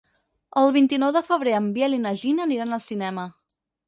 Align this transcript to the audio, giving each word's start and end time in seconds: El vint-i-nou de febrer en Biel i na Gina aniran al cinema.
El 0.59 0.71
vint-i-nou 0.77 1.11
de 1.17 1.21
febrer 1.27 1.53
en 1.57 1.67
Biel 1.75 1.97
i 1.97 1.99
na 2.05 2.13
Gina 2.21 2.47
aniran 2.49 2.79
al 2.79 2.81
cinema. 2.87 3.27